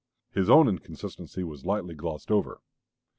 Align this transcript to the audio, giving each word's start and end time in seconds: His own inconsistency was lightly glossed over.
His 0.31 0.49
own 0.49 0.67
inconsistency 0.67 1.43
was 1.43 1.63
lightly 1.63 1.93
glossed 1.93 2.31
over. 2.31 2.59